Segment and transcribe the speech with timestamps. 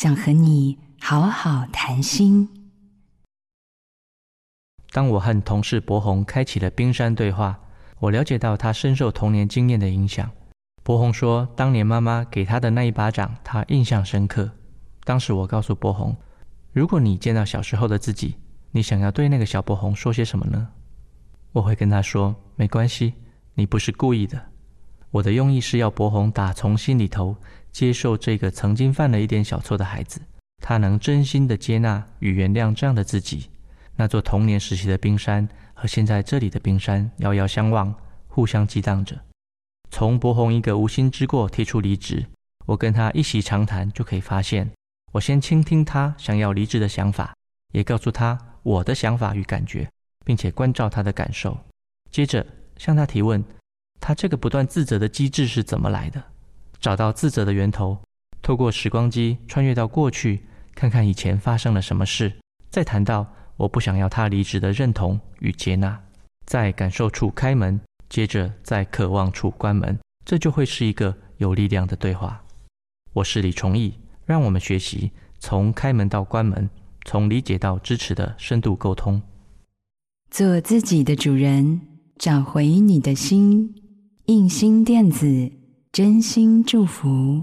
[0.00, 2.48] 想和你好好谈心。
[4.92, 7.58] 当我和同事博宏开启了冰山对话，
[7.98, 10.30] 我了解到他深受童年经验的影响。
[10.84, 14.48] 博宏说，当年妈妈给他的那一巴掌，他印象深刻。
[15.02, 16.16] 当时我告诉博宏，
[16.70, 18.36] 如果你见到小时候的自己，
[18.70, 20.68] 你想要对那个小博宏说些什么呢？
[21.50, 23.14] 我会跟他说，没关系，
[23.54, 24.40] 你不是故意的。
[25.10, 27.34] 我的用意是要博宏打从心里头
[27.72, 30.20] 接受这个曾经犯了一点小错的孩子，
[30.62, 33.50] 他能真心的接纳与原谅这样的自己。
[33.96, 37.94] 那座童年时期的冰山和现在这里的冰山遥遥相望，
[38.26, 39.20] 互相激荡着。
[39.90, 42.26] 从博宏一个无心之过提出离职，
[42.66, 44.70] 我跟他一席长谈，就可以发现，
[45.12, 47.34] 我先倾听他想要离职的想法，
[47.72, 49.88] 也告诉他我的想法与感觉，
[50.24, 51.58] 并且关照他的感受。
[52.10, 53.42] 接着向他提问，
[54.00, 56.22] 他这个不断自责的机制是怎么来的？
[56.80, 57.98] 找到自责的源头，
[58.42, 60.42] 透过时光机穿越到过去，
[60.74, 62.32] 看看以前发生了什么事，
[62.70, 66.00] 再谈到我不想要他离职的认同与接纳，
[66.46, 67.80] 在感受处开门。
[68.08, 72.42] 接着在渴望处关门，这就会是一个有力量的对话。
[73.12, 73.92] 我是李崇义，
[74.24, 76.70] 让我们学习从开门到关门，
[77.04, 79.20] 从理解到支持的深度沟通。
[80.30, 81.82] 做自己的主人，
[82.16, 83.74] 找回你的心。
[84.24, 85.52] 印心电子，
[85.98, 87.42] 真心祝福。